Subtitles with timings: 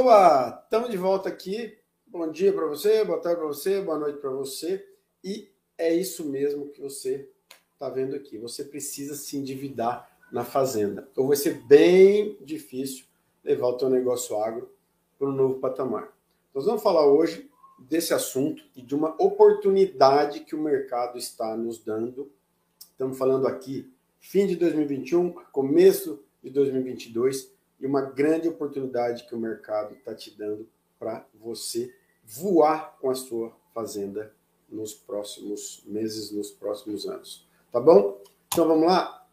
[0.00, 1.76] Oba, estamos de volta aqui.
[2.06, 4.86] Bom dia para você, boa tarde para você, boa noite para você.
[5.24, 7.28] E é isso mesmo que você
[7.72, 8.38] está vendo aqui.
[8.38, 11.08] Você precisa se endividar na fazenda.
[11.16, 13.06] Ou vai ser bem difícil
[13.42, 14.70] levar o teu negócio agro
[15.18, 16.16] para um novo patamar.
[16.54, 21.82] Nós vamos falar hoje desse assunto e de uma oportunidade que o mercado está nos
[21.82, 22.30] dando.
[22.78, 29.38] Estamos falando aqui fim de 2021, começo de 2022 e uma grande oportunidade que o
[29.38, 34.34] mercado está te dando para você voar com a sua fazenda
[34.68, 37.46] nos próximos meses, nos próximos anos.
[37.72, 38.22] Tá bom?
[38.48, 39.26] Então vamos lá?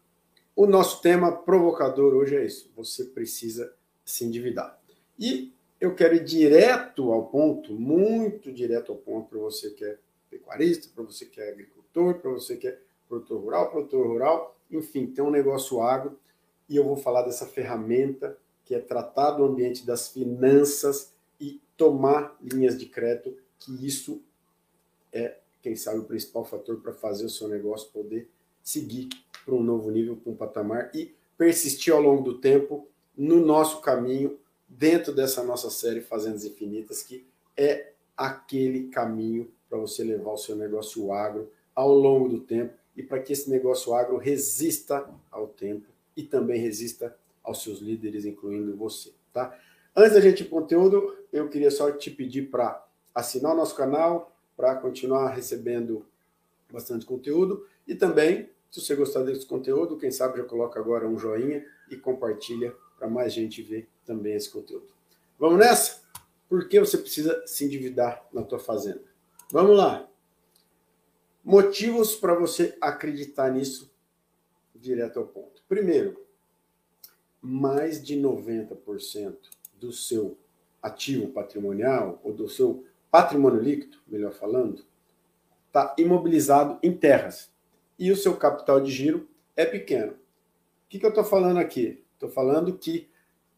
[0.54, 2.72] O nosso tema provocador hoje é isso.
[2.76, 4.80] Você precisa se endividar.
[5.18, 9.98] E eu quero ir direto ao ponto, muito direto ao ponto, para você que é
[10.30, 12.78] pecuarista, para você que é agricultor, para você que é
[13.08, 16.18] produtor rural, produtor rural, enfim, tem um negócio agro
[16.68, 22.36] e eu vou falar dessa ferramenta que é tratar do ambiente das finanças e tomar
[22.42, 24.20] linhas de crédito, que isso
[25.12, 28.28] é, quem sabe, o principal fator para fazer o seu negócio poder
[28.62, 29.08] seguir
[29.44, 33.80] para um novo nível, para um patamar e persistir ao longo do tempo no nosso
[33.80, 34.36] caminho,
[34.68, 37.24] dentro dessa nossa série Fazendas Infinitas, que
[37.56, 43.02] é aquele caminho para você levar o seu negócio agro ao longo do tempo e
[43.02, 48.76] para que esse negócio agro resista ao tempo e também resista aos seus líderes, incluindo
[48.76, 49.56] você, tá?
[49.94, 53.56] Antes da gente ir para o conteúdo, eu queria só te pedir para assinar o
[53.56, 56.04] nosso canal, para continuar recebendo
[56.70, 61.18] bastante conteúdo e também, se você gostar desse conteúdo, quem sabe já coloca agora um
[61.18, 64.86] joinha e compartilha para mais gente ver também esse conteúdo.
[65.38, 66.02] Vamos nessa?
[66.48, 69.02] Por que você precisa se endividar na tua fazenda?
[69.52, 70.08] Vamos lá.
[71.44, 73.94] Motivos para você acreditar nisso
[74.86, 75.62] direto ao ponto.
[75.68, 76.24] Primeiro,
[77.40, 79.36] mais de 90%
[79.74, 80.38] do seu
[80.82, 84.84] ativo patrimonial, ou do seu patrimônio líquido, melhor falando,
[85.66, 87.50] está imobilizado em terras.
[87.98, 90.12] E o seu capital de giro é pequeno.
[90.12, 92.04] O que, que eu estou falando aqui?
[92.14, 93.08] Estou falando que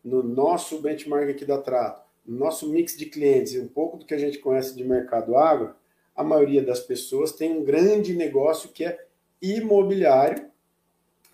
[0.03, 4.07] no nosso benchmark aqui da Trato, no nosso mix de clientes e um pouco do
[4.07, 5.75] que a gente conhece de mercado agro,
[6.15, 9.07] a maioria das pessoas tem um grande negócio que é
[9.41, 10.48] imobiliário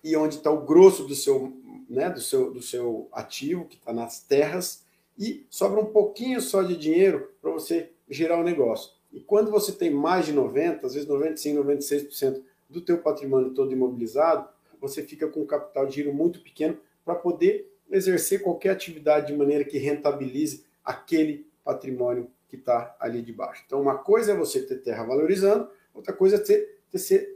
[0.05, 1.51] e onde está o grosso do seu
[1.89, 4.83] né, do, seu, do seu ativo, que está nas terras,
[5.17, 8.91] e sobra um pouquinho só de dinheiro para você gerar o negócio.
[9.11, 13.71] E quando você tem mais de 90%, às vezes 95%, 96% do teu patrimônio todo
[13.71, 14.49] imobilizado,
[14.79, 19.33] você fica com um capital de giro muito pequeno para poder exercer qualquer atividade de
[19.33, 23.63] maneira que rentabilize aquele patrimônio que está ali debaixo.
[23.65, 27.34] Então, uma coisa é você ter terra valorizando, outra coisa é ter, ter,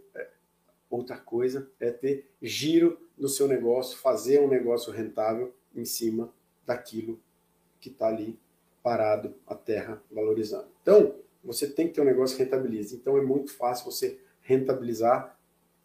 [0.89, 6.33] outra coisa é ter giro no seu negócio, fazer um negócio rentável em cima
[6.65, 7.19] daquilo
[7.79, 8.39] que está ali
[8.81, 10.67] parado, a terra valorizando.
[10.81, 12.95] Então, você tem que ter um negócio que rentabilize.
[12.95, 15.37] Então, é muito fácil você rentabilizar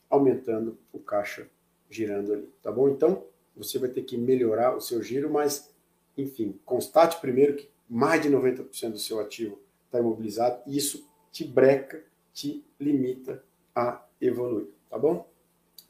[0.09, 1.48] aumentando o caixa
[1.91, 2.88] girando ali, tá bom?
[2.88, 3.25] Então,
[3.56, 5.72] você vai ter que melhorar o seu giro, mas,
[6.16, 11.44] enfim, constate primeiro que mais de 90% do seu ativo está imobilizado e isso te
[11.44, 13.44] breca, te limita
[13.75, 15.28] a evoluir, tá bom?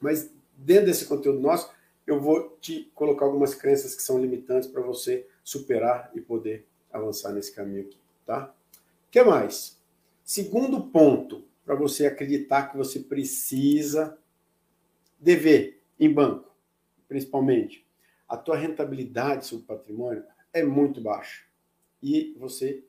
[0.00, 1.72] Mas dentro desse conteúdo nosso,
[2.06, 7.32] eu vou te colocar algumas crenças que são limitantes para você superar e poder avançar
[7.32, 8.54] nesse caminho aqui, tá?
[9.06, 9.80] O que mais?
[10.22, 14.18] Segundo ponto para você acreditar que você precisa
[15.18, 16.54] dever em banco,
[17.08, 17.86] principalmente,
[18.28, 21.44] a tua rentabilidade sobre patrimônio é muito baixa
[22.02, 22.84] e você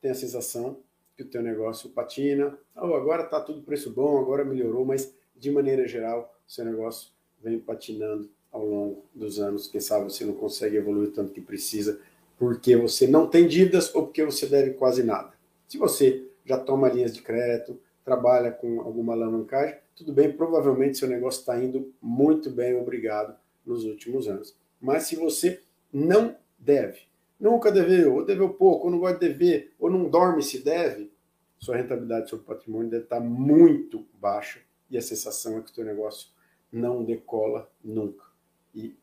[0.00, 0.82] tem a sensação
[1.16, 5.50] que o teu negócio patina, oh, agora está tudo preço bom, agora melhorou, mas de
[5.50, 7.10] maneira geral seu negócio
[7.42, 9.66] vem patinando ao longo dos anos.
[9.66, 12.00] Quem sabe você não consegue evoluir tanto que precisa,
[12.38, 15.32] porque você não tem dívidas ou porque você deve quase nada.
[15.66, 21.08] Se você já toma linhas de crédito, trabalha com alguma alavancagem, tudo bem, provavelmente seu
[21.08, 23.34] negócio está indo muito bem, obrigado,
[23.66, 24.56] nos últimos anos.
[24.80, 25.60] Mas se você
[25.92, 27.00] não deve,
[27.38, 31.10] nunca deveu, ou deveu pouco, ou não gosta de dever, ou não dorme se deve,
[31.58, 34.60] sua rentabilidade sobre patrimônio deve estar muito baixa
[34.92, 36.28] e a sensação é que o seu negócio
[36.70, 38.26] não decola nunca.
[38.74, 38.94] E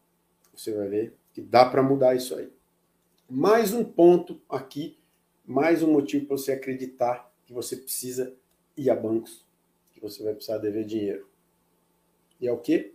[0.53, 2.53] você vai ver que dá para mudar isso aí.
[3.27, 4.99] Mais um ponto aqui,
[5.43, 8.31] mais um motivo para você acreditar que você precisa
[8.77, 9.43] ir a bancos,
[9.91, 11.27] que você vai precisar dever dinheiro.
[12.39, 12.93] E é o que?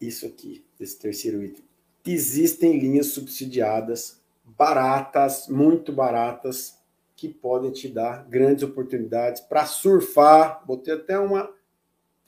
[0.00, 1.64] Isso aqui, esse terceiro item.
[2.06, 6.78] Existem linhas subsidiadas baratas, muito baratas,
[7.16, 10.64] que podem te dar grandes oportunidades para surfar.
[10.64, 11.52] Botei até uma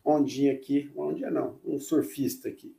[0.05, 2.75] ondinha aqui, uma ondinha não, um surfista aqui,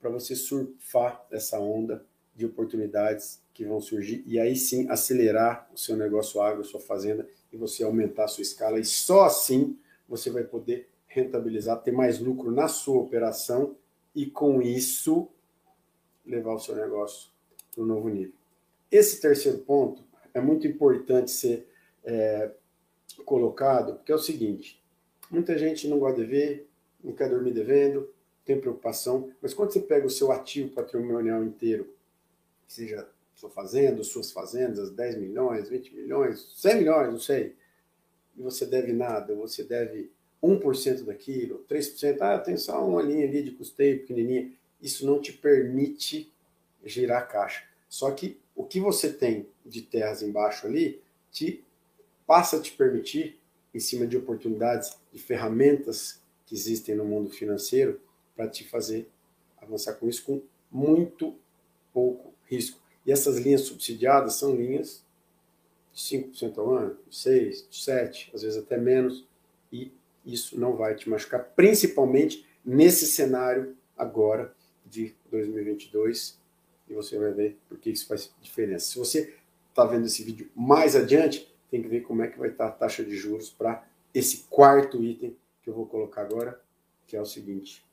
[0.00, 5.78] para você surfar essa onda de oportunidades que vão surgir e aí sim acelerar o
[5.78, 10.30] seu negócio agro, sua fazenda e você aumentar a sua escala e só assim você
[10.30, 13.76] vai poder rentabilizar, ter mais lucro na sua operação
[14.14, 15.28] e com isso
[16.24, 17.30] levar o seu negócio
[17.74, 18.34] para um novo nível.
[18.90, 20.02] Esse terceiro ponto
[20.32, 21.68] é muito importante ser
[22.04, 22.50] é,
[23.24, 24.81] colocado, porque é o seguinte:
[25.32, 26.68] muita gente não gosta de ver,
[27.02, 28.08] não quer dormir devendo,
[28.44, 31.88] tem preocupação, mas quando você pega o seu ativo patrimonial inteiro,
[32.68, 37.56] seja sua fazenda, suas fazendas, 10 milhões, 20 milhões, 100 milhões, não sei,
[38.36, 40.10] e você deve nada, você deve
[40.42, 45.32] 1% daquilo, 3%, ah, tem só uma linha ali de custeio pequenininha, isso não te
[45.32, 46.30] permite
[46.84, 47.64] girar caixa.
[47.88, 51.00] Só que o que você tem de terras embaixo ali
[51.30, 51.64] te
[52.26, 53.38] passa a te permitir,
[53.74, 58.00] em cima de oportunidades, de ferramentas que existem no mundo financeiro,
[58.34, 59.08] para te fazer
[59.60, 61.36] avançar com isso com muito
[61.92, 62.80] pouco risco.
[63.04, 65.04] E essas linhas subsidiadas são linhas
[65.92, 69.26] de 5% ao ano, de 6%, de 7%, às vezes até menos,
[69.70, 69.92] e
[70.24, 74.54] isso não vai te machucar, principalmente nesse cenário agora
[74.86, 76.38] de 2022,
[76.88, 78.86] e você vai ver porque isso faz diferença.
[78.86, 79.34] Se você
[79.68, 82.70] está vendo esse vídeo mais adiante, tem que ver como é que vai estar tá
[82.70, 86.60] a taxa de juros para esse quarto item que eu vou colocar agora,
[87.06, 87.84] que é o seguinte.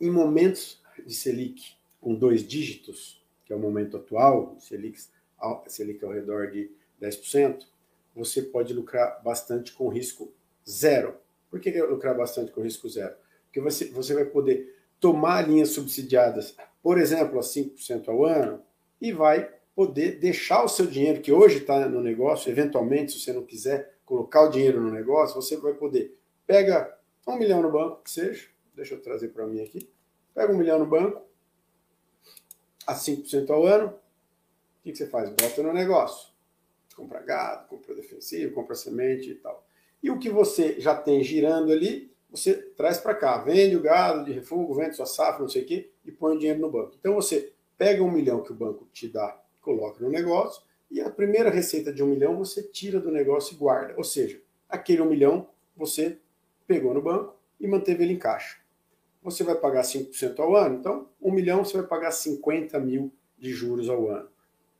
[0.00, 5.00] Em momentos de Selic com dois dígitos, que é o momento atual, Selic,
[5.68, 6.70] Selic ao redor de
[7.00, 7.66] 10%,
[8.14, 10.32] você pode lucrar bastante com risco
[10.68, 11.16] zero.
[11.50, 13.14] Por que lucrar bastante com risco zero?
[13.44, 18.62] Porque você, você vai poder tomar linhas subsidiadas, por exemplo, a 5% ao ano,
[19.00, 23.32] e vai poder deixar o seu dinheiro, que hoje está no negócio, eventualmente, se você
[23.32, 26.14] não quiser colocar o dinheiro no negócio, você vai poder.
[26.46, 29.90] Pega um milhão no banco, que seja, deixa eu trazer para mim aqui.
[30.34, 31.22] Pega um milhão no banco,
[32.86, 35.30] a 5% ao ano, o que, que você faz?
[35.30, 36.30] Bota no negócio.
[36.94, 39.66] Compra gado, compra defensivo, compra semente e tal.
[40.02, 43.38] E o que você já tem girando ali, você traz para cá.
[43.38, 46.38] Vende o gado de refúgio, vende sua safra, não sei o quê, e põe o
[46.38, 46.94] dinheiro no banco.
[47.00, 50.62] Então você pega um milhão que o banco te dá, coloca no negócio,
[50.92, 53.94] e a primeira receita de um milhão você tira do negócio e guarda.
[53.96, 56.18] Ou seja, aquele um milhão você
[56.66, 58.58] pegou no banco e manteve ele em caixa.
[59.22, 63.50] Você vai pagar 5% ao ano, então um milhão você vai pagar 50 mil de
[63.50, 64.28] juros ao ano.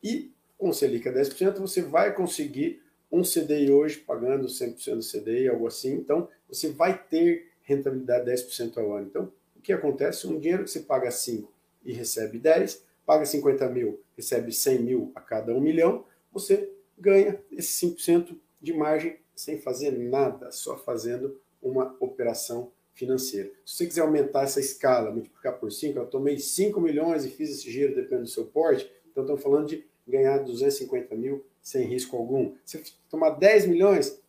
[0.02, 5.48] E com Selic a 10%, você vai conseguir um CDI hoje pagando 100% do CDI,
[5.48, 5.94] algo assim.
[5.94, 9.06] Então, você vai ter rentabilidade 10% ao ano.
[9.06, 10.26] Então, o que acontece?
[10.26, 11.52] Um dinheiro que você paga 5
[11.84, 17.40] e recebe 10, paga 50 mil, recebe 100 mil a cada 1 milhão, você ganha
[17.50, 23.50] esse 5% de margem sem fazer nada, só fazendo uma operação financeira.
[23.64, 27.50] Se você quiser aumentar essa escala, multiplicar por 5, eu tomei 5 milhões e fiz
[27.50, 32.16] esse giro, depende do seu porte, então estamos falando de ganhar 250 mil sem risco
[32.16, 32.54] algum.
[32.64, 34.20] Se tomar 10 milhões,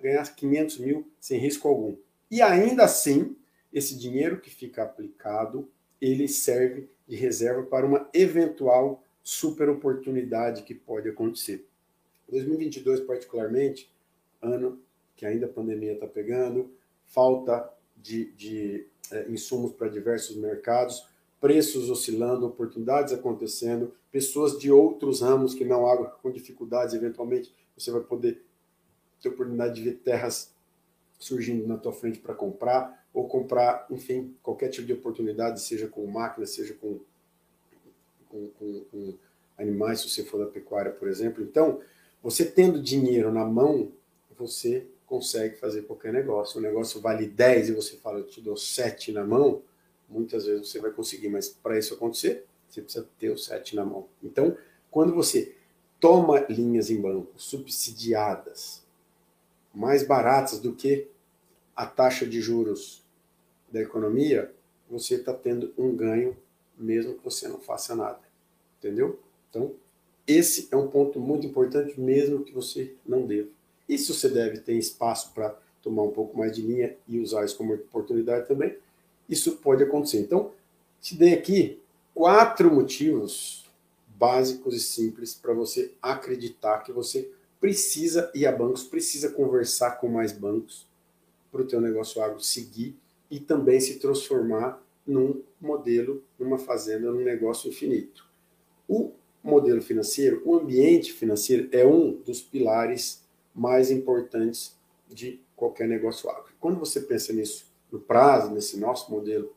[0.00, 1.96] ganhar 500 mil sem risco algum.
[2.30, 3.36] E ainda assim,
[3.72, 5.70] esse dinheiro que fica aplicado,
[6.00, 11.66] ele serve de reserva para uma eventual super oportunidade que pode acontecer.
[12.28, 13.90] 2022, particularmente,
[14.40, 14.78] ano
[15.16, 16.70] que ainda a pandemia está pegando,
[17.06, 21.08] falta de, de é, insumos para diversos mercados,
[21.40, 27.90] preços oscilando, oportunidades acontecendo, pessoas de outros ramos que não agro com dificuldades, eventualmente você
[27.90, 28.42] vai poder
[29.20, 30.54] ter oportunidade de ver terras
[31.18, 36.06] surgindo na tua frente para comprar, ou comprar, enfim, qualquer tipo de oportunidade, seja com
[36.06, 37.00] máquinas, seja com,
[38.34, 39.14] com, com, com
[39.56, 41.42] animais, se você for da pecuária, por exemplo.
[41.42, 41.80] Então,
[42.20, 43.92] você tendo dinheiro na mão,
[44.36, 46.58] você consegue fazer qualquer negócio.
[46.58, 49.62] O negócio vale 10 e você fala, eu te dou 7 na mão,
[50.08, 53.84] muitas vezes você vai conseguir, mas para isso acontecer, você precisa ter o set na
[53.84, 54.08] mão.
[54.22, 54.56] Então,
[54.90, 55.54] quando você
[56.00, 58.82] toma linhas em banco subsidiadas,
[59.72, 61.08] mais baratas do que
[61.74, 63.02] a taxa de juros
[63.70, 64.52] da economia,
[64.88, 66.36] você está tendo um ganho
[66.78, 68.20] mesmo que você não faça nada.
[68.78, 69.18] Entendeu?
[69.50, 69.72] Então,
[70.26, 73.48] esse é um ponto muito importante, mesmo que você não deva.
[73.88, 77.44] E se você deve ter espaço para tomar um pouco mais de linha e usar
[77.44, 78.76] isso como oportunidade também,
[79.28, 80.18] isso pode acontecer.
[80.18, 80.52] Então,
[81.00, 81.78] te dei aqui
[82.14, 83.64] quatro motivos
[84.16, 90.08] básicos e simples para você acreditar que você precisa ir a bancos, precisa conversar com
[90.08, 90.86] mais bancos
[91.50, 92.96] para o teu negócio agro seguir
[93.30, 98.26] e também se transformar num modelo, numa fazenda, num negócio infinito.
[98.88, 103.22] O modelo financeiro, o ambiente financeiro é um dos pilares
[103.54, 104.76] mais importantes
[105.08, 106.52] de qualquer negócio agro.
[106.58, 109.54] Quando você pensa nisso no prazo, nesse nosso modelo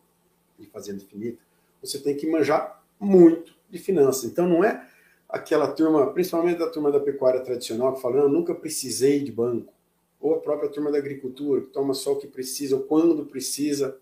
[0.59, 1.39] de fazenda infinita,
[1.81, 4.25] você tem que manjar muito de finanças.
[4.25, 4.87] Então não é
[5.29, 9.73] aquela turma, principalmente da turma da pecuária tradicional, que fala, eu nunca precisei de banco,
[10.19, 13.97] ou a própria turma da agricultura, que toma só o que precisa, ou quando precisa,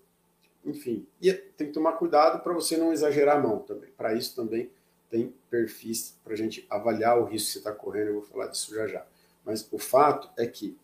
[0.66, 1.06] enfim.
[1.22, 3.90] E tem que tomar cuidado para você não exagerar a mão também.
[3.96, 4.70] Para isso também
[5.10, 8.48] tem perfis para a gente avaliar o risco que você está correndo, eu vou falar
[8.48, 9.06] disso já já.
[9.46, 10.76] Mas o fato é que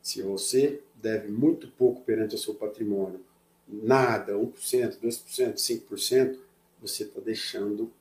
[0.00, 3.20] se você deve muito pouco perante o seu patrimônio,
[3.68, 6.38] nada, 1%, 2%, 5%,
[6.80, 7.92] você está deixando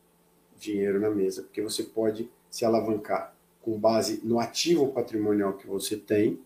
[0.58, 5.98] dinheiro na mesa, porque você pode se alavancar com base no ativo patrimonial que você
[5.98, 6.40] tem,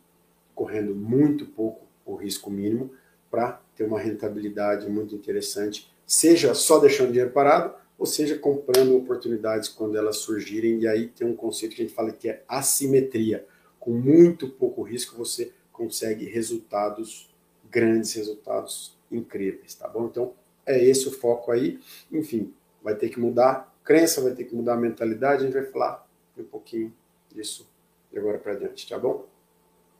[0.56, 2.92] correndo muito pouco o risco mínimo,
[3.30, 9.70] para ter uma rentabilidade muito interessante, seja só deixando dinheiro parado, ou seja, comprando oportunidades
[9.70, 10.82] quando elas surgirem.
[10.82, 13.46] E aí tem um conceito que a gente fala que é assimetria.
[13.80, 17.34] Com muito pouco risco, você consegue resultados
[17.72, 20.08] grandes, resultados incríveis, tá bom?
[20.08, 20.34] Então,
[20.66, 21.80] é esse o foco aí.
[22.12, 25.66] Enfim, vai ter que mudar crença, vai ter que mudar a mentalidade, a gente vai
[25.66, 26.06] falar
[26.38, 26.94] um pouquinho
[27.34, 27.66] disso
[28.12, 29.26] de agora para diante, tá bom?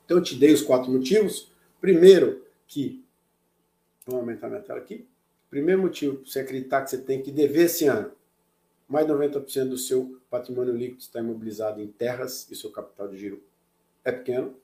[0.04, 1.50] Então eu te dei os quatro motivos.
[1.80, 3.08] Primeiro, que.
[4.10, 5.08] Vamos aumentar minha tela aqui.
[5.52, 8.12] Primeiro motivo para você acreditar que você tem que dever esse ano.
[8.88, 13.20] Mais de 90% do seu patrimônio líquido está imobilizado em terras e seu capital de
[13.20, 13.44] giro
[14.04, 14.56] é pequeno.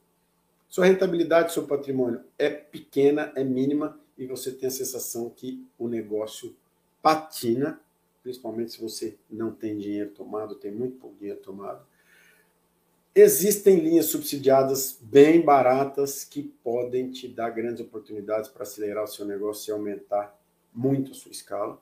[0.68, 5.88] Sua rentabilidade, seu patrimônio é pequena, é mínima e você tem a sensação que o
[5.88, 6.56] negócio
[7.02, 7.80] patina
[8.26, 11.86] principalmente se você não tem dinheiro tomado, tem muito pouco dinheiro tomado.
[13.18, 19.26] Existem linhas subsidiadas bem baratas que podem te dar grandes oportunidades para acelerar o seu
[19.26, 20.38] negócio e aumentar
[20.74, 21.82] muito a sua escala.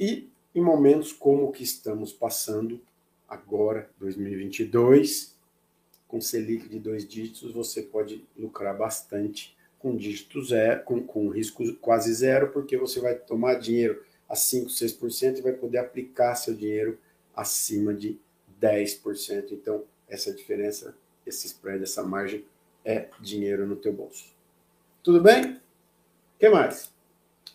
[0.00, 2.80] E em momentos como o que estamos passando
[3.28, 5.38] agora, 2022,
[6.08, 11.72] com Selic de dois dígitos, você pode lucrar bastante com dígito zero, com, com risco
[11.76, 16.52] quase zero, porque você vai tomar dinheiro a 5, 6% e vai poder aplicar seu
[16.52, 16.98] dinheiro
[17.32, 18.18] acima de
[18.60, 19.52] 10%.
[19.52, 19.84] Então,
[20.14, 22.44] essa diferença, esse spread, essa margem
[22.84, 24.32] é dinheiro no teu bolso.
[25.02, 25.54] Tudo bem?
[25.54, 25.60] O
[26.38, 26.92] que mais?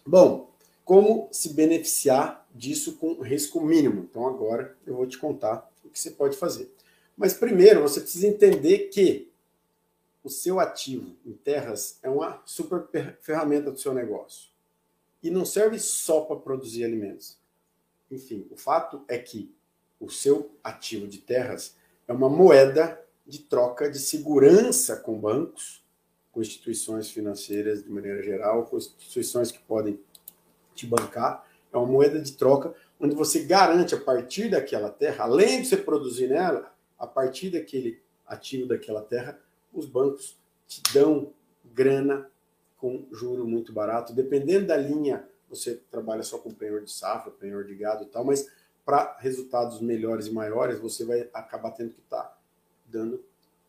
[0.05, 0.51] Bom,
[0.83, 4.01] como se beneficiar disso com risco mínimo?
[4.09, 6.71] Então, agora eu vou te contar o que você pode fazer.
[7.15, 9.29] Mas primeiro, você precisa entender que
[10.23, 12.87] o seu ativo em terras é uma super
[13.21, 14.49] ferramenta do seu negócio
[15.21, 17.37] e não serve só para produzir alimentos.
[18.09, 19.53] Enfim, o fato é que
[19.99, 21.75] o seu ativo de terras
[22.09, 25.85] é uma moeda de troca de segurança com bancos,
[26.31, 29.99] com instituições financeiras de maneira geral, com instituições que podem
[30.73, 31.47] te bancar.
[31.71, 35.77] É uma moeda de troca onde você garante a partir daquela terra, além de você
[35.77, 39.39] produzir nela, a partir daquele ativo daquela terra,
[39.71, 40.35] os bancos
[40.67, 41.31] te dão
[41.63, 42.27] grana
[42.77, 44.13] com juro muito barato.
[44.13, 48.25] Dependendo da linha, você trabalha só com penhor de safra, penhor de gado e tal,
[48.25, 48.51] mas
[48.89, 52.37] para resultados melhores e maiores, você vai acabar tendo que estar tá
[52.87, 53.23] dando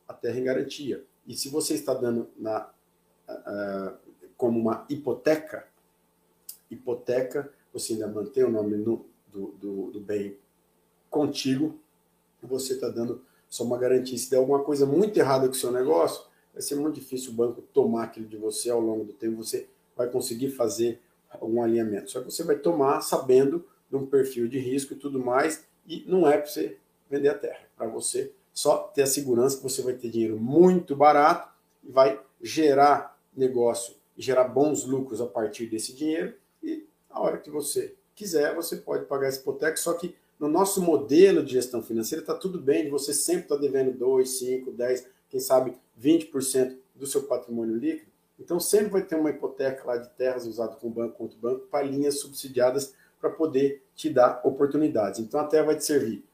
[0.09, 1.05] a terra em garantia.
[1.27, 2.71] E se você está dando na,
[3.29, 3.99] uh,
[4.35, 5.69] como uma hipoteca,
[6.71, 10.39] hipoteca, você ainda mantém o nome no, do, do, do bem
[11.11, 11.79] contigo,
[12.43, 14.17] você está dando só uma garantia.
[14.17, 17.35] Se der alguma coisa muito errada com o seu negócio, vai ser muito difícil o
[17.35, 19.45] banco tomar aquilo de você ao longo do tempo.
[19.45, 20.99] Você vai conseguir fazer
[21.29, 22.11] algum alinhamento.
[22.11, 26.05] Só que você vai tomar sabendo de um perfil de risco e tudo mais, e
[26.07, 26.77] não é para você
[27.11, 30.95] vender a terra, para você só ter a segurança que você vai ter dinheiro muito
[30.95, 37.39] barato e vai gerar negócio gerar bons lucros a partir desse dinheiro e a hora
[37.39, 41.83] que você quiser, você pode pagar essa hipoteca, só que no nosso modelo de gestão
[41.83, 47.07] financeira está tudo bem, você sempre está devendo 2, 5, 10, quem sabe 20% do
[47.07, 48.11] seu patrimônio líquido.
[48.39, 51.85] Então sempre vai ter uma hipoteca lá de terras usada com banco contra banco para
[51.85, 55.21] linhas subsidiadas para poder te dar oportunidades.
[55.21, 56.25] Então a terra vai te servir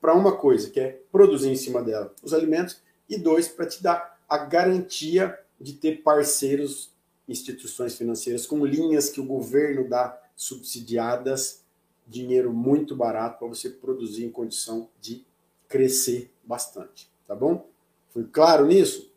[0.00, 3.82] para uma coisa, que é produzir em cima dela os alimentos, e dois, para te
[3.82, 6.92] dar a garantia de ter parceiros,
[7.26, 11.64] instituições financeiras com linhas que o governo dá subsidiadas,
[12.06, 15.24] dinheiro muito barato para você produzir em condição de
[15.68, 17.66] crescer bastante, tá bom?
[18.10, 19.10] Foi claro nisso?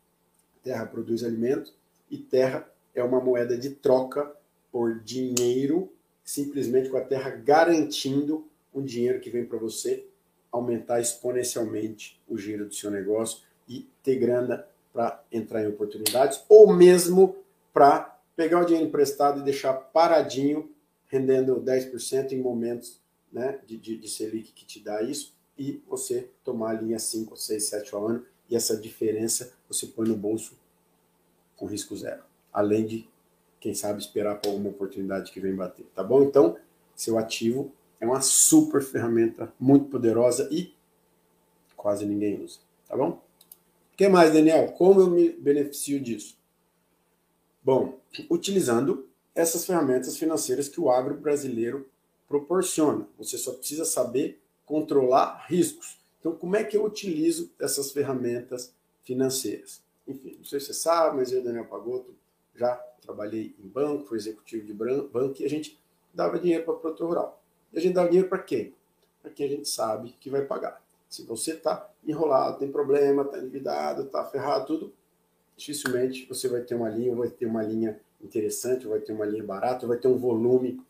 [0.63, 1.73] Terra produz alimento
[2.09, 4.33] e terra é uma moeda de troca
[4.71, 5.91] por dinheiro,
[6.27, 10.05] simplesmente com a terra garantindo um dinheiro que vem para você
[10.51, 16.73] aumentar exponencialmente o giro do seu negócio e ter grana para entrar em oportunidades, ou
[16.73, 17.37] mesmo
[17.71, 20.69] para pegar o dinheiro emprestado e deixar paradinho,
[21.07, 22.99] rendendo 10% em momentos
[23.31, 27.37] né, de, de, de Selic que te dá isso, e você tomar a linha 5,
[27.37, 30.57] 6, 7 ao ano e essa diferença você põe no bolso
[31.55, 32.23] com risco zero.
[32.51, 33.09] Além de,
[33.67, 35.85] quem sabe, esperar por alguma oportunidade que vem bater.
[35.93, 36.23] Tá bom?
[36.23, 36.57] Então,
[36.95, 37.69] seu ativo
[37.99, 40.73] é uma super ferramenta, muito poderosa e
[41.75, 43.21] quase ninguém usa, tá bom?
[43.93, 44.71] O que mais, Daniel?
[44.71, 46.37] Como eu me beneficio disso?
[47.61, 51.89] Bom, utilizando essas ferramentas financeiras que o agro brasileiro
[52.25, 53.05] proporciona.
[53.17, 55.99] Você só precisa saber controlar riscos.
[56.21, 59.81] Então, como é que eu utilizo essas ferramentas financeiras?
[60.07, 62.15] Enfim, não sei se você sabe, mas eu, Daniel Pagoto,
[62.57, 65.79] já trabalhei em banco, fui executivo de banco e a gente
[66.13, 67.43] dava dinheiro para o produtor rural.
[67.71, 68.73] E a gente dava dinheiro para quem?
[69.21, 70.81] Para quem a gente sabe que vai pagar.
[71.07, 74.93] Se você está enrolado, tem problema, está endividado, está ferrado, tudo,
[75.55, 79.43] dificilmente você vai ter uma linha, vai ter uma linha interessante, vai ter uma linha
[79.43, 80.81] barata, vai ter um volume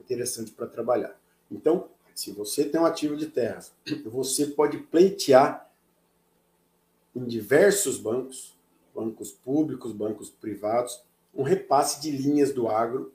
[0.00, 1.18] interessante para trabalhar.
[1.50, 3.72] Então, se você tem um ativo de terras,
[4.06, 5.70] você pode pleitear
[7.14, 8.56] em diversos bancos,
[8.94, 11.02] bancos públicos, bancos privados,
[11.34, 13.12] um repasse de linhas do agro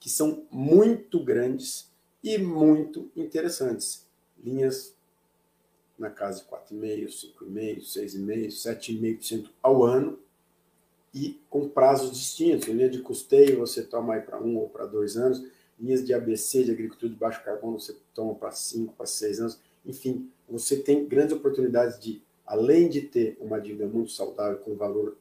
[0.00, 1.90] que são muito grandes
[2.22, 4.06] e muito interessantes.
[4.42, 4.94] Linhas
[5.98, 10.18] na casa de 4,5%, 5,5%, 6,5%, 7,5% ao ano
[11.14, 12.68] e com prazos distintos.
[12.68, 15.44] Linha de custeio você toma aí para um ou para dois anos,
[15.78, 19.60] linhas de ABC, de agricultura de baixo carbono, você toma para cinco, para seis anos.
[19.84, 25.16] Enfim, você tem grandes oportunidades de, além de ter uma dívida muito saudável com valor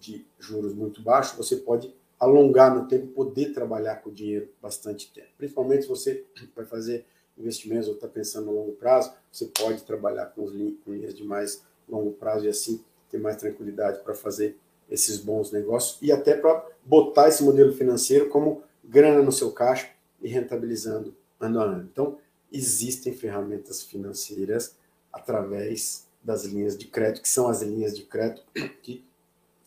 [0.00, 5.08] de juros muito baixo, você pode alongar no tempo, poder trabalhar com o dinheiro bastante
[5.12, 5.28] tempo.
[5.38, 7.06] Principalmente se você vai fazer
[7.38, 11.62] investimentos ou está pensando no longo prazo, você pode trabalhar com, os linhas de mais
[11.88, 14.56] longo prazo e assim ter mais tranquilidade para fazer
[14.90, 19.90] esses bons negócios e até para botar esse modelo financeiro como grana no seu caixa
[20.20, 21.88] e rentabilizando ano a ano.
[21.92, 22.18] Então,
[22.50, 24.74] existem ferramentas financeiras
[25.12, 28.42] através das linhas de crédito, que são as linhas de crédito
[28.82, 29.04] que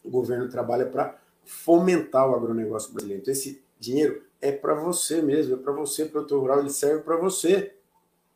[0.04, 3.22] o governo trabalha para fomentar o agronegócio brasileiro.
[3.22, 7.16] Então, esse dinheiro é para você mesmo, é para você, produtor rural, ele serve para
[7.16, 7.74] você.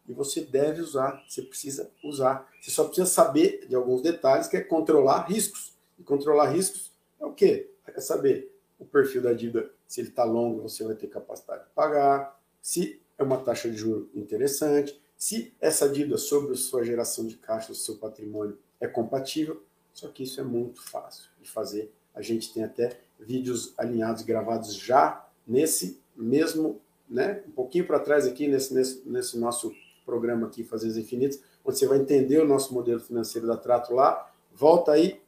[0.07, 2.47] E você deve usar, você precisa usar.
[2.62, 5.73] Você só precisa saber de alguns detalhes, que é controlar riscos.
[5.97, 7.69] E controlar riscos é o quê?
[7.88, 11.69] É saber o perfil da dívida, se ele está longo, você vai ter capacidade de
[11.71, 17.27] pagar, se é uma taxa de juro interessante, se essa dívida sobre a sua geração
[17.27, 19.62] de caixa, o seu patrimônio é compatível.
[19.93, 21.93] Só que isso é muito fácil de fazer.
[22.12, 28.25] A gente tem até vídeos alinhados, gravados já nesse mesmo, né, um pouquinho para trás
[28.25, 29.71] aqui, nesse, nesse, nesse nosso
[30.07, 34.34] programa aqui, Fazendas Infinitas, onde você vai entender o nosso modelo financeiro da Trato lá,
[34.51, 35.21] volta aí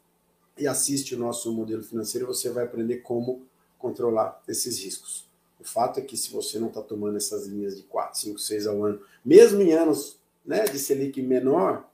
[0.57, 3.45] e assiste o nosso modelo financeiro, você vai aprender como
[3.77, 5.31] controlar esses riscos.
[5.63, 8.67] O fato é que se você não está tomando essas linhas de 4, 5, 6
[8.67, 11.89] ao ano, mesmo em anos né, de Selic menor,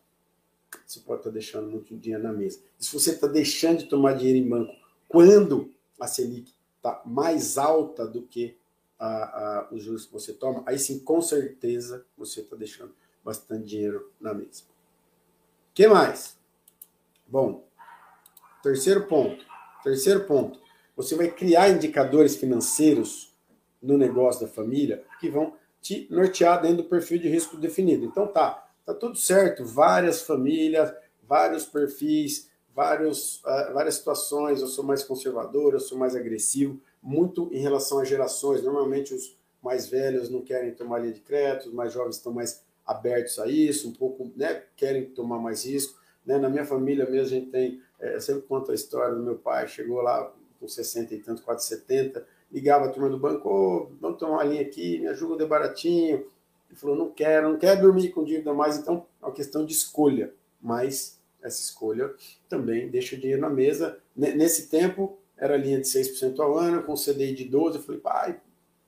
[0.87, 2.59] você pode estar tá deixando muito dinheiro na mesa.
[2.79, 4.73] E se você está deixando de tomar dinheiro em banco
[5.07, 8.57] quando a Selic está mais alta do que
[8.97, 12.91] a, a, os juros que você toma, aí sim, com certeza, você está deixando
[13.23, 14.63] bastante dinheiro na mesa.
[15.69, 16.35] O que mais?
[17.27, 17.67] Bom,
[18.63, 19.45] terceiro ponto.
[19.83, 20.59] Terceiro ponto.
[20.95, 23.28] Você vai criar indicadores financeiros
[23.81, 28.05] no negócio da família que vão te nortear dentro do perfil de risco definido.
[28.05, 29.65] Então tá, tá tudo certo.
[29.65, 34.61] Várias famílias, vários perfis, vários, uh, várias situações.
[34.61, 38.63] Eu sou mais conservador, eu sou mais agressivo muito em relação às gerações.
[38.63, 42.63] Normalmente os mais velhos não querem tomar linha de crédito, os mais jovens estão mais
[42.85, 45.99] abertos a isso, um pouco, né, querem tomar mais risco.
[46.25, 46.37] Né?
[46.37, 49.35] Na minha família mesmo a gente tem, é, eu sempre conto a história do meu
[49.35, 53.91] pai, chegou lá com 60 e tanto, quase 70, ligava a turma do banco, oh,
[53.99, 56.25] vamos tomar uma linha aqui, me ajuda de baratinho.
[56.69, 59.73] Ele falou, não quero, não quero dormir com dívida mais, então é uma questão de
[59.73, 62.13] escolha, mas essa escolha
[62.47, 63.99] também deixa o dinheiro na mesa.
[64.15, 67.75] Nesse tempo, era linha de 6% ao ano, com CDI de 12%.
[67.75, 68.41] Eu falei, pai,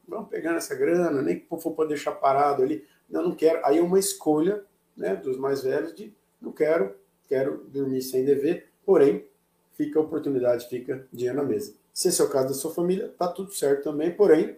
[0.07, 2.85] vamos pegando essa grana, nem que for para deixar parado ali.
[3.09, 3.65] Não, não quero.
[3.65, 4.63] Aí é uma escolha
[4.95, 6.95] né, dos mais velhos de não quero,
[7.27, 9.25] quero dormir sem dever, porém,
[9.73, 11.75] fica a oportunidade, fica dinheiro na mesa.
[11.93, 14.57] Se esse é o caso da sua família, tá tudo certo também, porém,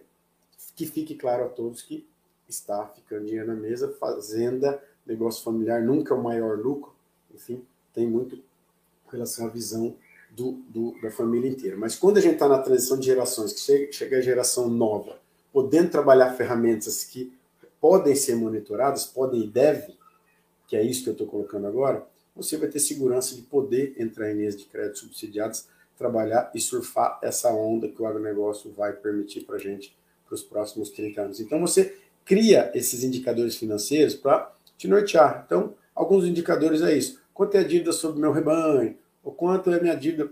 [0.74, 2.06] que fique claro a todos que
[2.48, 6.94] está ficando dinheiro na mesa, fazenda, negócio familiar, nunca é o maior lucro,
[7.32, 8.38] enfim, tem muito
[9.10, 9.96] relação à visão
[10.30, 11.76] do, do, da família inteira.
[11.76, 15.18] Mas quando a gente está na transição de gerações, que chega, chega a geração nova,
[15.52, 17.32] podendo trabalhar ferramentas que
[17.80, 19.96] podem ser monitoradas, podem e devem,
[20.66, 24.32] que é isso que eu estou colocando agora, você vai ter segurança de poder entrar
[24.32, 29.42] em linhas de crédito subsidiadas, trabalhar e surfar essa onda que o agronegócio vai permitir
[29.42, 31.40] para a gente para os próximos 30 anos.
[31.40, 35.44] Então você cria esses indicadores financeiros para te nortear.
[35.46, 37.20] Então, alguns indicadores é isso.
[37.32, 38.96] Quanto é a dívida sobre o meu rebanho?
[39.24, 40.30] o quanto é minha dívida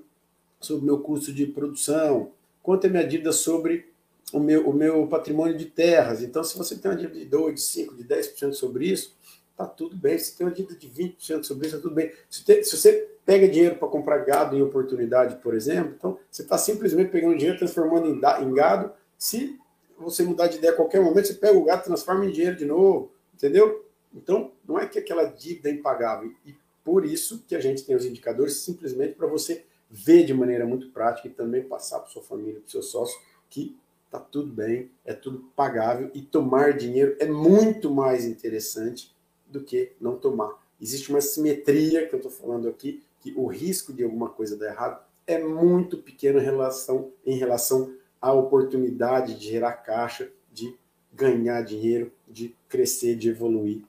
[0.61, 2.31] sobre o meu custo de produção,
[2.62, 3.88] quanto é minha dívida sobre
[4.33, 6.22] o meu, o meu patrimônio de terras.
[6.22, 9.16] Então, se você tem uma dívida de 2, de 5, de 10% sobre isso,
[9.56, 10.18] tá tudo bem.
[10.18, 12.12] Se tem uma dívida de 20% sobre isso, tá tudo bem.
[12.28, 16.42] Se, tem, se você pega dinheiro para comprar gado em oportunidade, por exemplo, então você
[16.42, 18.92] está simplesmente pegando dinheiro, transformando em, em gado.
[19.16, 19.58] Se
[19.98, 22.64] você mudar de ideia a qualquer momento, você pega o gado, transforma em dinheiro de
[22.64, 23.86] novo, entendeu?
[24.14, 26.32] Então, não é que aquela dívida é impagável.
[26.44, 30.66] E por isso que a gente tem os indicadores, simplesmente para você ver de maneira
[30.66, 33.76] muito prática e também passar para sua família, para seu sócio, que
[34.10, 39.14] tá tudo bem, é tudo pagável e tomar dinheiro é muito mais interessante
[39.52, 40.60] do que não tomar.
[40.80, 44.66] Existe uma simetria que eu estou falando aqui, que o risco de alguma coisa dar
[44.66, 50.74] errado é muito pequeno em relação, em relação à oportunidade de gerar caixa, de
[51.12, 53.84] ganhar dinheiro, de crescer, de evoluir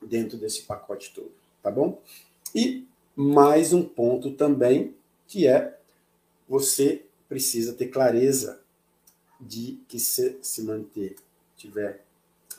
[0.00, 1.32] dentro desse pacote todo,
[1.62, 2.00] tá bom?
[2.54, 2.86] E
[3.16, 4.94] mais um ponto também,
[5.26, 5.78] que é
[6.48, 8.60] você precisa ter clareza
[9.40, 11.16] de que se se manter
[11.56, 12.04] tiver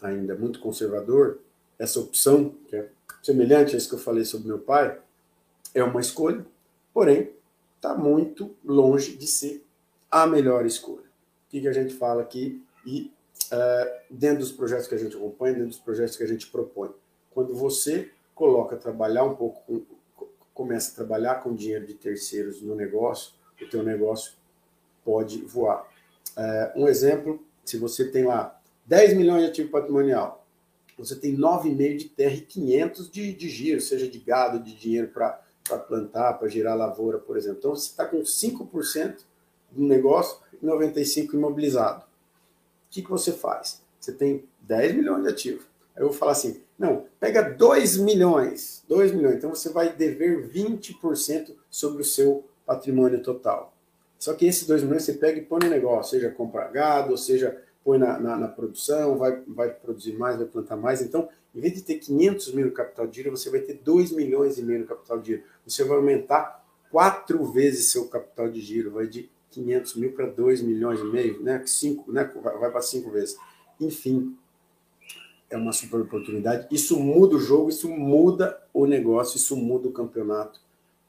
[0.01, 1.39] ainda muito conservador,
[1.81, 2.87] essa opção, que é
[3.23, 4.99] semelhante a isso que eu falei sobre meu pai,
[5.73, 6.45] é uma escolha,
[6.93, 7.31] porém
[7.75, 9.65] está muito longe de ser
[10.09, 11.05] a melhor escolha.
[11.47, 13.11] O que, que a gente fala aqui e
[13.51, 16.91] uh, dentro dos projetos que a gente acompanha, dentro dos projetos que a gente propõe.
[17.31, 19.83] Quando você coloca trabalhar um pouco,
[20.15, 24.33] com, começa a trabalhar com dinheiro de terceiros no negócio, o teu negócio
[25.03, 25.89] pode voar.
[26.37, 30.40] Uh, um exemplo, se você tem lá 10 milhões de ativo patrimonial,
[30.97, 35.07] você tem 9,5 de terra e 500 de, de giro, seja de gado, de dinheiro
[35.07, 35.39] para
[35.87, 37.59] plantar, para girar lavoura, por exemplo.
[37.59, 39.17] Então você está com 5%
[39.71, 42.01] do negócio e 95% imobilizado.
[42.01, 42.05] O
[42.91, 43.81] que, que você faz?
[43.99, 45.65] Você tem 10 milhões de ativos.
[45.95, 50.49] Aí eu vou falar assim, não, pega 2 milhões, 2 milhões, então você vai dever
[50.49, 53.73] 20% sobre o seu patrimônio total.
[54.17, 57.17] Só que esses 2 milhões você pega e põe no negócio, seja comprar gado, ou
[57.17, 61.01] seja põe na, na, na, produção, vai, vai produzir mais, vai plantar mais.
[61.01, 64.11] Então, em vez de ter 500 mil no capital de giro, você vai ter 2
[64.11, 65.43] milhões e meio no capital de giro.
[65.65, 70.61] Você vai aumentar quatro vezes seu capital de giro, vai de 500 mil para 2
[70.61, 71.63] milhões e meio, né?
[71.65, 72.29] Cinco, né?
[72.41, 73.37] vai para cinco vezes.
[73.79, 74.37] Enfim,
[75.49, 76.67] é uma super oportunidade.
[76.71, 80.61] Isso muda o jogo, isso muda o negócio, isso muda o campeonato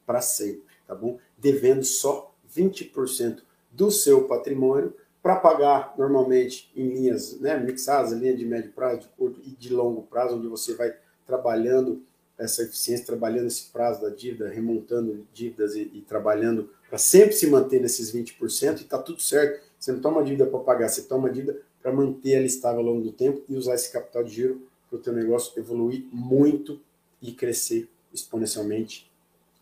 [0.05, 1.17] para sempre, tá bom?
[1.37, 8.45] Devendo só 20% do seu patrimônio para pagar normalmente em linhas né, mixadas, linha de
[8.45, 10.93] médio prazo, de curto e de longo prazo, onde você vai
[11.25, 12.03] trabalhando
[12.37, 17.47] essa eficiência, trabalhando esse prazo da dívida, remontando dívidas e, e trabalhando para sempre se
[17.47, 19.63] manter nesses 20% e está tudo certo.
[19.79, 23.01] Você não toma dívida para pagar, você toma dívida para manter ela estável ao longo
[23.01, 26.81] do tempo e usar esse capital de giro para o teu negócio evoluir muito
[27.21, 29.09] e crescer exponencialmente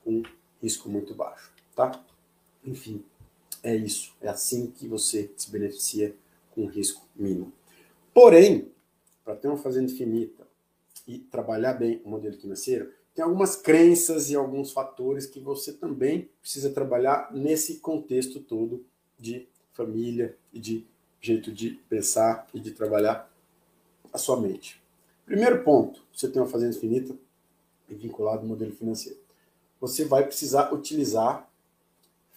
[0.04, 0.24] com
[0.62, 2.04] risco muito baixo, tá?
[2.66, 3.04] Enfim,
[3.64, 4.14] é isso.
[4.22, 6.16] É assim que você se beneficia
[6.52, 7.52] com risco mínimo.
[8.14, 8.72] Porém,
[9.24, 10.48] para ter uma fazenda infinita
[11.08, 16.30] e trabalhar bem o modelo financeiro, tem algumas crenças e alguns fatores que você também
[16.42, 18.86] precisa trabalhar nesse contexto todo
[19.20, 20.86] de família e de
[21.20, 23.32] jeito de pensar e de trabalhar
[24.12, 24.82] a sua mente.
[25.26, 27.16] Primeiro ponto, você tem uma fazenda infinita
[27.90, 29.20] e vinculado ao modelo financeiro.
[29.80, 31.50] Você vai precisar utilizar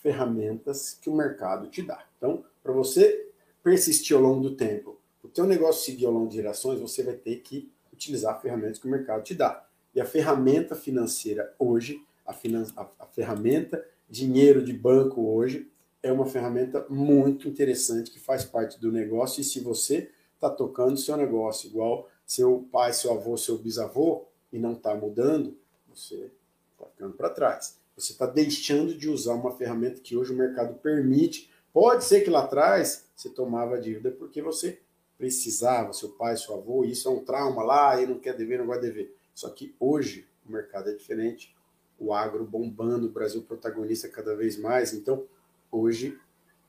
[0.05, 2.05] ferramentas que o mercado te dá.
[2.19, 3.31] Então, para você
[3.63, 7.15] persistir ao longo do tempo, o teu negócio seguir ao longo de gerações, você vai
[7.15, 9.67] ter que utilizar ferramentas que o mercado te dá.
[9.95, 15.71] E a ferramenta financeira hoje, a, finan a, a ferramenta dinheiro de banco hoje,
[16.03, 19.41] é uma ferramenta muito interessante que faz parte do negócio.
[19.41, 24.59] E se você está tocando seu negócio igual seu pai, seu avô, seu bisavô, e
[24.59, 25.57] não está mudando,
[25.89, 26.31] você
[26.73, 27.79] está ficando para trás.
[27.97, 31.51] Você está deixando de usar uma ferramenta que hoje o mercado permite.
[31.73, 34.81] Pode ser que lá atrás você tomava dívida porque você
[35.17, 38.67] precisava, seu pai, seu avô, isso é um trauma lá, e não quer dever, não
[38.67, 39.15] vai dever.
[39.35, 41.55] Só que hoje o mercado é diferente,
[41.99, 44.93] o agro bombando, o Brasil protagonista cada vez mais.
[44.93, 45.25] Então,
[45.71, 46.19] hoje,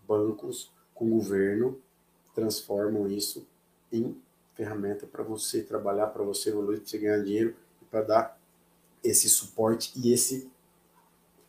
[0.07, 1.81] bancos com governo
[2.33, 3.47] transformam isso
[3.91, 4.15] em
[4.53, 7.55] ferramenta para você trabalhar, para você evoluir, para você ganhar dinheiro
[7.95, 8.41] para dar
[9.01, 10.49] esse suporte e esse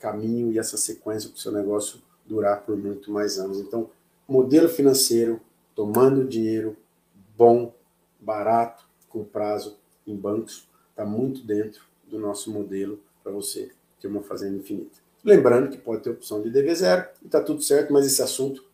[0.06, 3.58] caminho e essa sequência para o seu negócio durar por muito mais anos.
[3.58, 3.90] Então,
[4.28, 5.40] modelo financeiro,
[5.74, 6.76] tomando dinheiro
[7.36, 7.74] bom,
[8.20, 14.22] barato, com prazo em bancos, está muito dentro do nosso modelo para você ter uma
[14.22, 14.98] fazenda infinita.
[15.24, 18.64] Lembrando que pode ter opção de DV zero e está tudo certo, mas esse assunto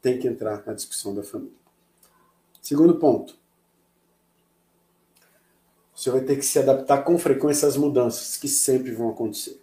[0.00, 1.58] tem que entrar na discussão da família.
[2.62, 3.36] Segundo ponto.
[5.92, 9.60] Você vai ter que se adaptar com frequência às mudanças que sempre vão acontecer.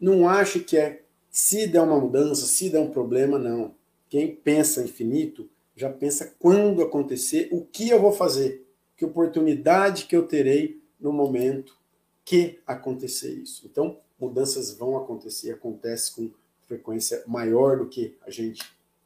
[0.00, 3.74] Não ache que é se der uma mudança, se der um problema, não.
[4.08, 10.16] Quem pensa infinito já pensa quando acontecer, o que eu vou fazer, que oportunidade que
[10.16, 11.78] eu terei no momento
[12.24, 13.66] que acontecer isso.
[13.70, 16.30] Então, mudanças vão acontecer, acontece com
[16.66, 18.62] frequência maior do que a gente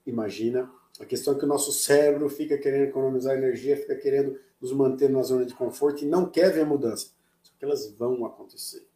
[0.06, 0.70] imagina.
[0.98, 5.10] A questão é que o nosso cérebro fica querendo economizar energia, fica querendo nos manter
[5.10, 7.08] numa zona de conforto e não quer ver mudança.
[7.42, 8.86] Só que elas vão acontecer.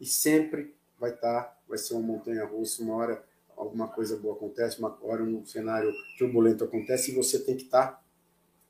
[0.00, 0.72] E sempre
[1.04, 3.24] vai estar, vai ser uma montanha russa, uma hora
[3.56, 8.02] alguma coisa boa acontece, uma hora um cenário turbulento acontece e você tem que estar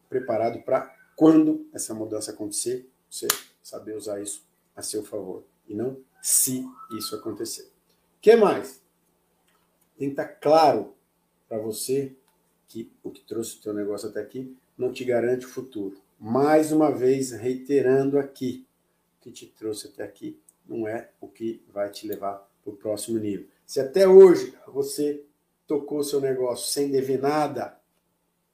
[0.08, 3.28] preparado para quando essa mudança acontecer, você
[3.62, 4.44] saber usar isso
[4.74, 6.66] a seu favor e não se
[6.98, 7.70] isso acontecer.
[8.20, 8.82] Que mais?
[9.96, 10.92] Tem que estar claro
[11.48, 12.16] para você
[12.66, 16.02] que o que trouxe o teu negócio até aqui não te garante o futuro.
[16.18, 18.66] Mais uma vez, reiterando aqui,
[19.18, 22.76] o que te trouxe até aqui não é o que vai te levar para o
[22.76, 23.46] próximo nível.
[23.66, 25.22] Se até hoje você
[25.66, 27.78] tocou seu negócio sem dever nada,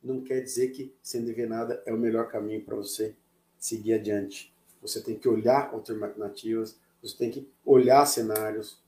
[0.02, 3.14] não quer dizer que sem dever nada é o melhor caminho para você
[3.58, 4.52] seguir adiante.
[4.80, 8.78] Você tem que olhar alternativas, você tem que olhar cenários,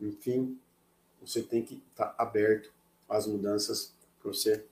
[0.00, 0.58] enfim,
[1.20, 2.72] você tem que estar tá aberto
[3.08, 4.64] às mudanças para você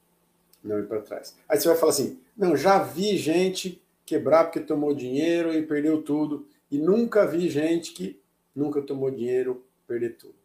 [0.62, 1.36] não ir para trás.
[1.48, 6.02] Aí você vai falar assim: não, já vi gente quebrar porque tomou dinheiro e perdeu
[6.02, 8.20] tudo, e nunca vi gente que
[8.54, 10.36] nunca tomou dinheiro perder tudo.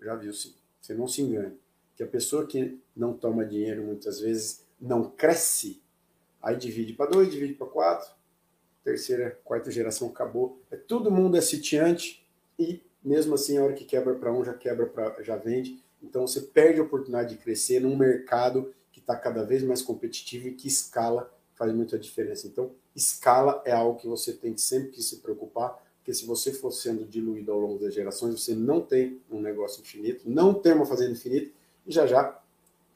[0.00, 0.54] Já viu sim.
[0.80, 1.58] Você não se engane.
[1.96, 5.82] Que a pessoa que não toma dinheiro muitas vezes não cresce,
[6.42, 8.12] aí divide para dois, divide para quatro,
[8.82, 10.60] terceira, quarta geração acabou.
[10.70, 12.26] É, todo mundo é sitiante
[12.58, 15.82] e mesmo assim a hora que quebra para um já quebra para já vende.
[16.02, 20.48] Então você perde a oportunidade de crescer num mercado que está cada vez mais competitivo
[20.48, 22.46] e que escala faz muita diferença.
[22.46, 26.70] Então escala é algo que você tem sempre que se preocupar, porque se você for
[26.70, 30.86] sendo diluído ao longo das gerações, você não tem um negócio infinito, não tem uma
[30.86, 31.50] fazenda infinita
[31.86, 32.40] e já já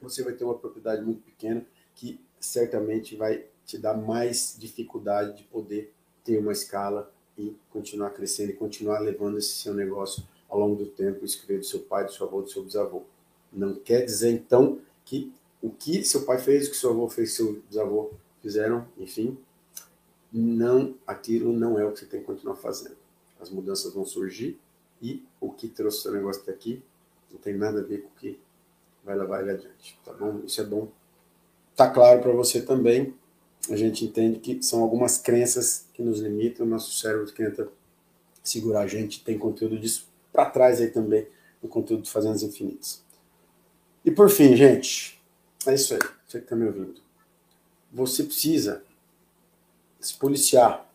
[0.01, 5.43] você vai ter uma propriedade muito pequena que certamente vai te dar mais dificuldade de
[5.43, 5.93] poder
[6.23, 10.85] ter uma escala e continuar crescendo e continuar levando esse seu negócio ao longo do
[10.87, 13.03] tempo, escrever do seu pai, do seu avô, do seu bisavô.
[13.51, 17.33] Não quer dizer, então, que o que seu pai fez, o que seu avô fez,
[17.33, 19.37] seu bisavô fizeram, enfim,
[20.31, 22.97] não, aquilo não é o que você tem que continuar fazendo.
[23.39, 24.59] As mudanças vão surgir
[25.01, 26.83] e o que trouxe o seu negócio até aqui
[27.31, 28.39] não tem nada a ver com o que
[29.03, 30.41] vai levar ele adiante, tá bom?
[30.45, 30.89] Isso é bom.
[31.75, 33.13] Tá claro para você também
[33.69, 37.67] a gente entende que são algumas crenças que nos limitam, o nosso cérebro tenta
[38.43, 41.27] segurar a gente, tem conteúdo disso para trás aí também,
[41.61, 43.03] no conteúdo de Fazendas Infinitas.
[44.03, 45.21] E por fim, gente,
[45.67, 47.01] é isso aí, você que está me ouvindo.
[47.91, 48.83] Você precisa
[49.99, 50.89] se policiar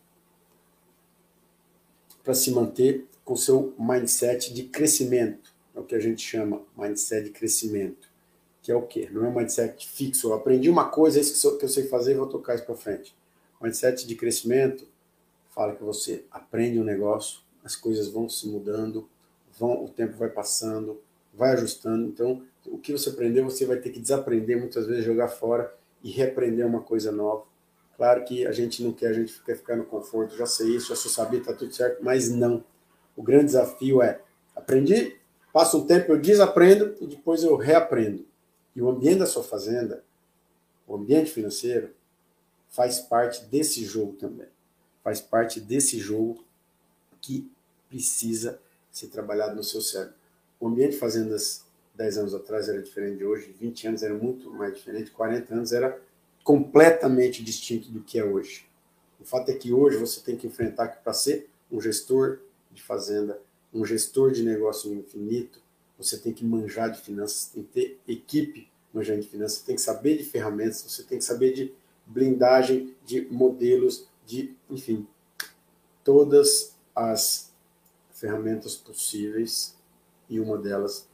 [2.22, 7.24] para se manter com seu mindset de crescimento, é o que a gente chama mindset
[7.24, 8.14] de crescimento
[8.64, 9.10] que é o quê?
[9.12, 10.28] Não é um mindset fixo.
[10.28, 13.14] Eu aprendi uma coisa, é isso que eu sei fazer vou tocar isso para frente.
[13.60, 14.88] Mindset de crescimento
[15.50, 19.06] fala que você aprende um negócio, as coisas vão se mudando,
[19.58, 20.98] vão, o tempo vai passando,
[21.34, 22.08] vai ajustando.
[22.08, 25.70] Então, o que você aprendeu, você vai ter que desaprender muitas vezes, jogar fora
[26.04, 27.46] e reaprender uma coisa nova.
[27.96, 30.88] Claro que a gente não quer, a gente quer ficar no conforto, já sei isso,
[30.88, 32.62] já sou sabia, está tudo certo, mas não.
[33.16, 34.20] O grande desafio é
[34.54, 35.16] aprendi,
[35.52, 38.26] passa um tempo, eu desaprendo e depois eu reaprendo.
[38.76, 40.04] E o ambiente da sua fazenda,
[40.86, 41.94] o ambiente financeiro,
[42.68, 44.48] faz parte desse jogo também.
[45.02, 46.44] Faz parte desse jogo
[47.20, 47.50] que
[47.88, 50.14] precisa ser trabalhado no seu cérebro.
[50.60, 51.63] O ambiente de fazendas
[51.94, 55.72] 10 anos atrás era diferente de hoje, 20 anos era muito mais diferente, 40 anos
[55.72, 56.00] era
[56.42, 58.66] completamente distinto do que é hoje.
[59.20, 62.82] O fato é que hoje você tem que enfrentar que para ser um gestor de
[62.82, 63.40] fazenda,
[63.72, 65.62] um gestor de negócio infinito,
[65.96, 69.74] você tem que manjar de finanças, tem que ter equipe manjando de finanças, você tem
[69.74, 71.74] que saber de ferramentas, você tem que saber de
[72.06, 75.06] blindagem, de modelos, de, enfim,
[76.04, 77.52] todas as
[78.12, 79.76] ferramentas possíveis
[80.28, 81.08] e uma delas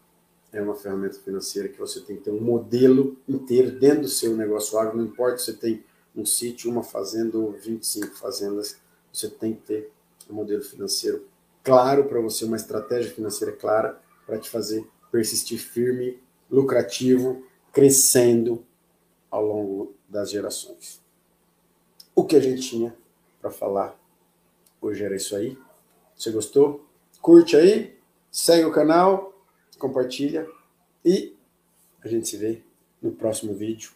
[0.52, 4.36] é uma ferramenta financeira que você tem que ter um modelo inteiro dentro do seu
[4.36, 5.84] negócio agro, não importa se você tem
[6.14, 8.76] um sítio, uma fazenda ou 25 fazendas,
[9.12, 9.92] você tem que ter
[10.28, 11.24] um modelo financeiro
[11.62, 18.64] claro para você, uma estratégia financeira clara para te fazer persistir firme, lucrativo, crescendo
[19.30, 21.00] ao longo das gerações.
[22.14, 22.96] O que a gente tinha
[23.40, 23.98] para falar
[24.80, 25.56] hoje era isso aí.
[26.16, 26.84] Você gostou?
[27.20, 27.98] Curte aí,
[28.30, 29.29] segue o canal,
[29.80, 30.46] compartilha
[31.04, 31.34] e
[32.02, 32.62] a gente se vê
[33.02, 33.90] no próximo vídeo.